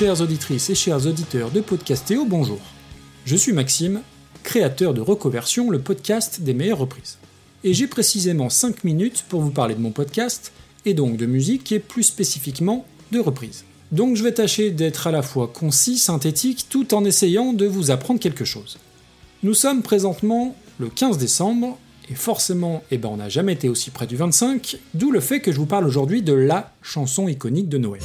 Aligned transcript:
Chères 0.00 0.22
auditrices 0.22 0.70
et 0.70 0.74
chers 0.74 1.06
auditeurs 1.06 1.50
de 1.50 1.60
Podcastéo, 1.60 2.24
bonjour. 2.24 2.58
Je 3.26 3.36
suis 3.36 3.52
Maxime, 3.52 4.00
créateur 4.42 4.94
de 4.94 5.02
Recoversion, 5.02 5.68
le 5.68 5.78
podcast 5.78 6.40
des 6.40 6.54
meilleures 6.54 6.78
reprises. 6.78 7.18
Et 7.64 7.74
j'ai 7.74 7.86
précisément 7.86 8.48
5 8.48 8.82
minutes 8.84 9.26
pour 9.28 9.42
vous 9.42 9.50
parler 9.50 9.74
de 9.74 9.80
mon 9.80 9.90
podcast, 9.90 10.52
et 10.86 10.94
donc 10.94 11.18
de 11.18 11.26
musique, 11.26 11.70
et 11.72 11.80
plus 11.80 12.04
spécifiquement 12.04 12.86
de 13.12 13.18
reprises. 13.20 13.66
Donc 13.92 14.16
je 14.16 14.24
vais 14.24 14.32
tâcher 14.32 14.70
d'être 14.70 15.06
à 15.06 15.10
la 15.10 15.20
fois 15.20 15.48
concis, 15.48 15.98
synthétique, 15.98 16.64
tout 16.70 16.94
en 16.94 17.04
essayant 17.04 17.52
de 17.52 17.66
vous 17.66 17.90
apprendre 17.90 18.20
quelque 18.20 18.46
chose. 18.46 18.78
Nous 19.42 19.52
sommes 19.52 19.82
présentement 19.82 20.56
le 20.78 20.88
15 20.88 21.18
décembre, 21.18 21.78
et 22.08 22.14
forcément, 22.14 22.82
eh 22.90 22.96
ben, 22.96 23.10
on 23.10 23.18
n'a 23.18 23.28
jamais 23.28 23.52
été 23.52 23.68
aussi 23.68 23.90
près 23.90 24.06
du 24.06 24.16
25, 24.16 24.78
d'où 24.94 25.10
le 25.10 25.20
fait 25.20 25.40
que 25.40 25.52
je 25.52 25.58
vous 25.58 25.66
parle 25.66 25.86
aujourd'hui 25.86 26.22
de 26.22 26.32
LA 26.32 26.72
chanson 26.80 27.28
iconique 27.28 27.68
de 27.68 27.76
Noël. 27.76 28.00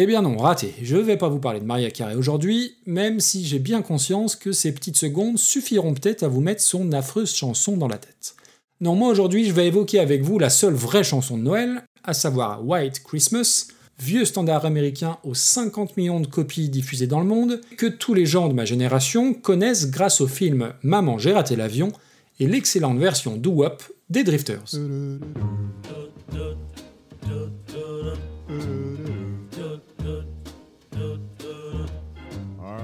Eh 0.00 0.06
bien 0.06 0.22
non, 0.22 0.36
raté. 0.36 0.74
Je 0.80 0.96
vais 0.96 1.16
pas 1.16 1.28
vous 1.28 1.40
parler 1.40 1.58
de 1.58 1.64
Maria 1.64 1.90
Carey 1.90 2.14
aujourd'hui, 2.14 2.76
même 2.86 3.18
si 3.18 3.44
j'ai 3.44 3.58
bien 3.58 3.82
conscience 3.82 4.36
que 4.36 4.52
ces 4.52 4.72
petites 4.72 4.96
secondes 4.96 5.38
suffiront 5.38 5.92
peut-être 5.92 6.22
à 6.22 6.28
vous 6.28 6.40
mettre 6.40 6.62
son 6.62 6.92
affreuse 6.92 7.34
chanson 7.34 7.76
dans 7.76 7.88
la 7.88 7.98
tête. 7.98 8.36
Non, 8.80 8.94
moi 8.94 9.08
aujourd'hui, 9.08 9.44
je 9.44 9.52
vais 9.52 9.66
évoquer 9.66 9.98
avec 9.98 10.22
vous 10.22 10.38
la 10.38 10.50
seule 10.50 10.74
vraie 10.74 11.02
chanson 11.02 11.36
de 11.36 11.42
Noël, 11.42 11.82
à 12.04 12.14
savoir 12.14 12.64
White 12.64 13.02
Christmas, 13.02 13.66
vieux 13.98 14.24
standard 14.24 14.64
américain 14.64 15.18
aux 15.24 15.34
50 15.34 15.96
millions 15.96 16.20
de 16.20 16.28
copies 16.28 16.68
diffusées 16.68 17.08
dans 17.08 17.18
le 17.18 17.26
monde, 17.26 17.60
que 17.76 17.86
tous 17.86 18.14
les 18.14 18.24
gens 18.24 18.46
de 18.46 18.54
ma 18.54 18.64
génération 18.64 19.34
connaissent 19.34 19.90
grâce 19.90 20.20
au 20.20 20.28
film 20.28 20.74
Maman, 20.84 21.18
j'ai 21.18 21.32
raté 21.32 21.56
l'avion 21.56 21.90
et 22.38 22.46
l'excellente 22.46 23.00
version 23.00 23.36
doo-wop 23.36 23.82
des 24.10 24.22
Drifters. 24.22 24.76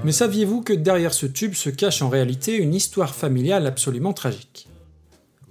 Mais 0.05 0.11
saviez-vous 0.11 0.61
que 0.61 0.71
derrière 0.71 1.15
ce 1.15 1.25
tube 1.25 1.55
se 1.55 1.71
cache 1.71 2.03
en 2.03 2.09
réalité 2.09 2.55
une 2.55 2.75
histoire 2.75 3.15
familiale 3.15 3.65
absolument 3.65 4.13
tragique? 4.13 4.67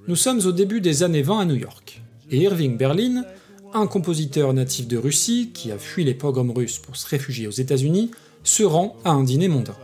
Nous 0.06 0.14
sommes 0.14 0.46
au 0.46 0.52
début 0.52 0.80
des 0.80 1.02
années 1.02 1.22
20 1.22 1.40
à 1.40 1.44
New 1.44 1.56
York, 1.56 2.00
et 2.30 2.38
Irving 2.38 2.76
Berlin, 2.76 3.24
un 3.72 3.88
compositeur 3.88 4.54
natif 4.54 4.86
de 4.86 4.96
Russie 4.96 5.50
qui 5.52 5.72
a 5.72 5.76
fui 5.76 6.04
les 6.04 6.14
pogroms 6.14 6.52
russes 6.52 6.78
pour 6.78 6.94
se 6.94 7.08
réfugier 7.08 7.48
aux 7.48 7.50
États-Unis, 7.50 8.12
se 8.44 8.62
rend 8.62 8.94
à 9.04 9.10
un 9.10 9.24
dîner 9.24 9.48
mondain. 9.48 9.74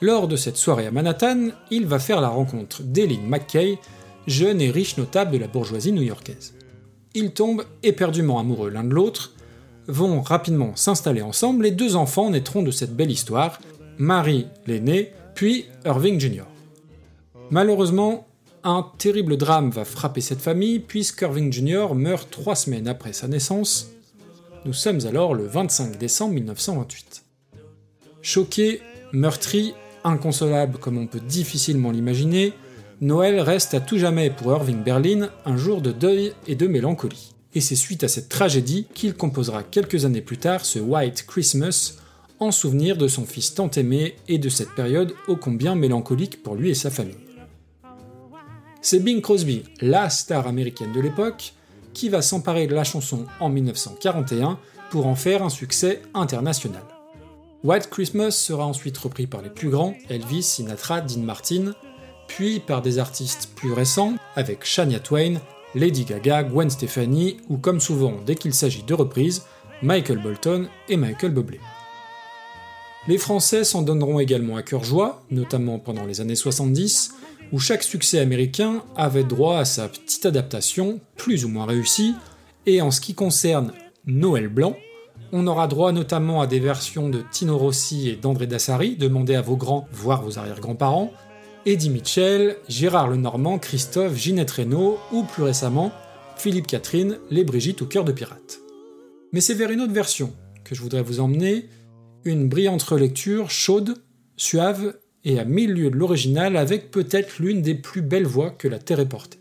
Lors 0.00 0.28
de 0.28 0.36
cette 0.36 0.56
soirée 0.56 0.86
à 0.86 0.92
Manhattan, 0.92 1.48
il 1.72 1.86
va 1.86 1.98
faire 1.98 2.20
la 2.20 2.28
rencontre 2.28 2.84
d'Eileen 2.84 3.26
McKay, 3.26 3.80
jeune 4.28 4.60
et 4.60 4.70
riche 4.70 4.98
notable 4.98 5.32
de 5.32 5.38
la 5.38 5.48
bourgeoisie 5.48 5.90
new-yorkaise. 5.90 6.54
Ils 7.14 7.32
tombent 7.32 7.64
éperdument 7.82 8.38
amoureux 8.38 8.70
l'un 8.70 8.84
de 8.84 8.94
l'autre, 8.94 9.32
vont 9.88 10.20
rapidement 10.20 10.76
s'installer 10.76 11.22
ensemble 11.22 11.66
et 11.66 11.72
deux 11.72 11.96
enfants 11.96 12.30
naîtront 12.30 12.62
de 12.62 12.70
cette 12.70 12.94
belle 12.94 13.10
histoire, 13.10 13.58
Marie 14.02 14.48
l'aînée, 14.66 15.12
puis 15.36 15.66
Irving 15.84 16.18
Jr. 16.18 16.42
Malheureusement, 17.52 18.26
un 18.64 18.84
terrible 18.98 19.36
drame 19.36 19.70
va 19.70 19.84
frapper 19.84 20.20
cette 20.20 20.40
famille 20.40 20.80
puisqu'Irving 20.80 21.52
Jr. 21.52 21.94
meurt 21.94 22.28
trois 22.28 22.56
semaines 22.56 22.88
après 22.88 23.12
sa 23.12 23.28
naissance. 23.28 23.92
Nous 24.64 24.72
sommes 24.72 25.06
alors 25.06 25.34
le 25.34 25.46
25 25.46 25.98
décembre 25.98 26.34
1928. 26.34 27.24
Choqué, 28.22 28.80
meurtri, 29.12 29.72
inconsolable 30.02 30.78
comme 30.78 30.98
on 30.98 31.06
peut 31.06 31.20
difficilement 31.20 31.92
l'imaginer, 31.92 32.54
Noël 33.00 33.38
reste 33.38 33.72
à 33.74 33.78
tout 33.78 33.98
jamais 33.98 34.30
pour 34.30 34.50
Irving 34.50 34.82
Berlin 34.82 35.30
un 35.46 35.56
jour 35.56 35.80
de 35.80 35.92
deuil 35.92 36.32
et 36.48 36.56
de 36.56 36.66
mélancolie. 36.66 37.36
Et 37.54 37.60
c'est 37.60 37.76
suite 37.76 38.02
à 38.02 38.08
cette 38.08 38.28
tragédie 38.28 38.88
qu'il 38.94 39.14
composera 39.14 39.62
quelques 39.62 40.04
années 40.04 40.22
plus 40.22 40.38
tard 40.38 40.64
ce 40.64 40.80
White 40.80 41.24
Christmas 41.28 41.98
en 42.42 42.50
souvenir 42.50 42.96
de 42.96 43.08
son 43.08 43.24
fils 43.24 43.54
tant 43.54 43.70
aimé 43.70 44.16
et 44.28 44.38
de 44.38 44.48
cette 44.48 44.74
période 44.74 45.14
ô 45.28 45.36
combien 45.36 45.74
mélancolique 45.74 46.42
pour 46.42 46.56
lui 46.56 46.70
et 46.70 46.74
sa 46.74 46.90
famille. 46.90 47.14
C'est 48.80 48.98
Bing 48.98 49.20
Crosby, 49.20 49.62
la 49.80 50.10
star 50.10 50.48
américaine 50.48 50.92
de 50.92 51.00
l'époque, 51.00 51.54
qui 51.94 52.08
va 52.08 52.20
s'emparer 52.20 52.66
de 52.66 52.74
la 52.74 52.84
chanson 52.84 53.26
en 53.38 53.48
1941 53.48 54.58
pour 54.90 55.06
en 55.06 55.14
faire 55.14 55.42
un 55.42 55.50
succès 55.50 56.02
international. 56.14 56.82
White 57.62 57.88
Christmas 57.90 58.32
sera 58.32 58.66
ensuite 58.66 58.98
repris 58.98 59.28
par 59.28 59.40
les 59.40 59.50
plus 59.50 59.68
grands, 59.68 59.94
Elvis, 60.08 60.42
Sinatra, 60.42 61.00
Dean 61.00 61.20
Martin, 61.20 61.74
puis 62.26 62.58
par 62.58 62.82
des 62.82 62.98
artistes 62.98 63.50
plus 63.54 63.72
récents, 63.72 64.16
avec 64.34 64.64
Shania 64.64 64.98
Twain, 64.98 65.34
Lady 65.76 66.04
Gaga, 66.04 66.42
Gwen 66.42 66.70
Stefani, 66.70 67.36
ou 67.48 67.58
comme 67.58 67.78
souvent 67.78 68.14
dès 68.26 68.34
qu'il 68.34 68.52
s'agit 68.52 68.82
de 68.82 68.94
reprises, 68.94 69.44
Michael 69.80 70.20
Bolton 70.20 70.66
et 70.88 70.96
Michael 70.96 71.32
Bublé. 71.32 71.60
Les 73.08 73.18
Français 73.18 73.64
s'en 73.64 73.82
donneront 73.82 74.20
également 74.20 74.56
à 74.56 74.62
cœur 74.62 74.84
joie, 74.84 75.24
notamment 75.30 75.80
pendant 75.80 76.04
les 76.04 76.20
années 76.20 76.36
70, 76.36 77.14
où 77.52 77.58
chaque 77.58 77.82
succès 77.82 78.20
américain 78.20 78.84
avait 78.96 79.24
droit 79.24 79.58
à 79.58 79.64
sa 79.64 79.88
petite 79.88 80.24
adaptation, 80.24 81.00
plus 81.16 81.44
ou 81.44 81.48
moins 81.48 81.66
réussie, 81.66 82.14
et 82.64 82.80
en 82.80 82.92
ce 82.92 83.00
qui 83.00 83.14
concerne 83.14 83.72
Noël 84.06 84.48
Blanc, 84.48 84.76
on 85.32 85.48
aura 85.48 85.66
droit 85.66 85.90
notamment 85.90 86.42
à 86.42 86.46
des 86.46 86.60
versions 86.60 87.08
de 87.08 87.24
Tino 87.32 87.58
Rossi 87.58 88.08
et 88.08 88.16
d'André 88.16 88.46
Dassari, 88.46 88.96
demandées 88.96 89.34
à 89.34 89.42
vos 89.42 89.56
grands, 89.56 89.88
voire 89.92 90.22
vos 90.22 90.38
arrière-grands-parents, 90.38 91.10
Eddie 91.66 91.90
Mitchell, 91.90 92.56
Gérard 92.68 93.08
Lenormand, 93.08 93.58
Christophe, 93.58 94.16
Ginette 94.16 94.50
Reynaud, 94.50 94.98
ou 95.10 95.24
plus 95.24 95.42
récemment, 95.42 95.90
Philippe 96.36 96.68
Catherine, 96.68 97.18
Les 97.30 97.44
Brigitte 97.44 97.80
ou 97.80 97.86
Cœur 97.86 98.04
de 98.04 98.12
Pirate. 98.12 98.60
Mais 99.32 99.40
c'est 99.40 99.54
vers 99.54 99.70
une 99.70 99.80
autre 99.80 99.92
version 99.92 100.32
que 100.64 100.74
je 100.74 100.82
voudrais 100.82 101.02
vous 101.02 101.20
emmener, 101.20 101.68
une 102.24 102.48
brillante 102.48 102.82
relecture, 102.82 103.50
chaude, 103.50 104.02
suave 104.36 104.94
et 105.24 105.38
à 105.38 105.44
mille 105.44 105.72
lieues 105.72 105.90
de 105.90 105.96
l'original 105.96 106.56
avec 106.56 106.90
peut-être 106.90 107.38
l'une 107.38 107.62
des 107.62 107.74
plus 107.74 108.02
belles 108.02 108.26
voix 108.26 108.50
que 108.50 108.68
la 108.68 108.78
Terre 108.78 109.00
ait 109.00 109.08
portée. 109.08 109.38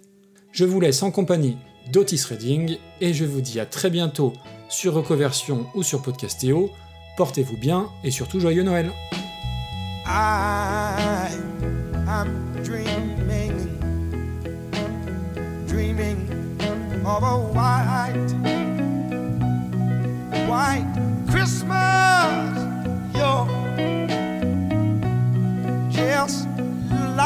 Je 0.52 0.66
vous 0.66 0.80
laisse 0.80 1.02
en 1.04 1.12
compagnie 1.12 1.58
d'Otis 1.92 2.24
Redding 2.30 2.78
et 3.00 3.14
je 3.14 3.26
vous 3.26 3.42
dis 3.42 3.60
à 3.60 3.66
très 3.66 3.90
bientôt 3.90 4.34
sur 4.70 4.94
Recoversion 4.94 5.66
ou 5.76 5.84
sur 5.84 6.02
Podcastéo. 6.02 6.70
Portez-vous 7.18 7.58
bien 7.58 7.90
et 8.04 8.12
surtout 8.12 8.40
joyeux 8.40 8.64
Noël. 8.64 8.92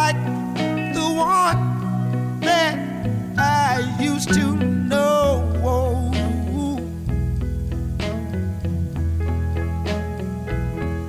Like 0.05 0.23
the 0.93 1.07
one 1.17 2.39
that 2.41 2.77
I 3.37 3.97
used 3.99 4.31
to 4.33 4.45
know. 4.91 5.41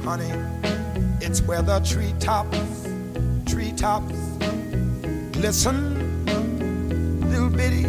Honey, 0.03 0.33
it's 1.21 1.43
where 1.43 1.61
the 1.61 1.79
treetops, 1.81 2.89
treetops 3.45 4.15
glisten. 5.33 5.77
Little 7.31 7.51
bitty, 7.51 7.85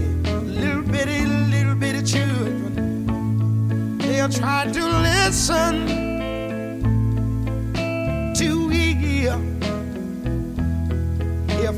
little 0.59 0.81
bitty, 0.81 1.25
little 1.53 1.75
bitty 1.75 2.03
children. 2.03 3.97
They're 3.97 4.27
trying 4.27 4.73
to 4.73 4.85
listen 4.85 6.06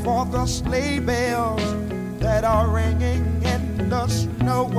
for 0.04 0.25
the 0.25 0.46
sleigh 0.46 1.00
bells 1.00 1.62
that 2.19 2.44
are 2.44 2.68
ringing 2.69 3.42
in 3.44 3.90
the 3.90 4.07
snow. 4.07 4.69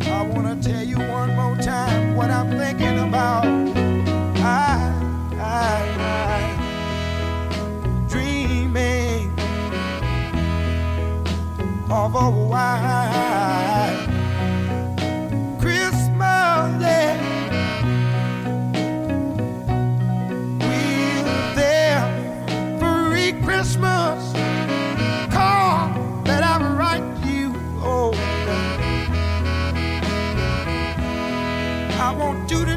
I 0.00 0.22
wanna 0.26 0.56
tell 0.60 0.82
you 0.82 0.96
one 0.98 1.34
more 1.36 1.56
time 1.56 2.16
what 2.16 2.30
I'm 2.30 2.50
thinking 2.50 2.98
about. 2.98 3.44
I, 3.44 4.92
I, 5.38 5.82
I 5.98 6.56
dreaming 8.08 9.30
of 11.90 12.14
a 12.14 12.30
white 12.30 13.01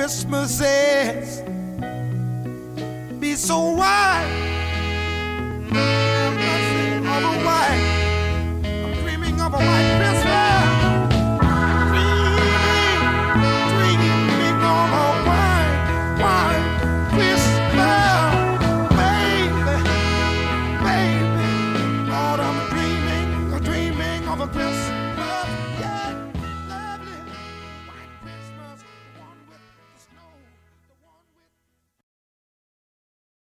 Christmases 0.00 1.42
be 3.20 3.34
so 3.34 3.72
wild. 3.72 4.09